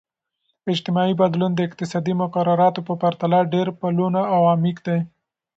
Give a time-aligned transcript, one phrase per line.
[0.73, 4.99] اجتماعي بدلون د اقتصادي مقرراتو په پرتله ډیر پلنو او عمیق دی.